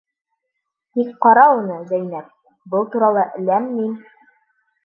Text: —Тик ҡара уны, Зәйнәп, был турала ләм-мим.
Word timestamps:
—Тик 0.95 1.11
ҡара 1.25 1.43
уны, 1.59 1.77
Зәйнәп, 1.91 2.33
был 2.75 2.91
турала 2.97 3.27
ләм-мим. 3.51 3.93